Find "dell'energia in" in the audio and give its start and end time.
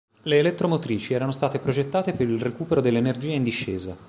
2.81-3.43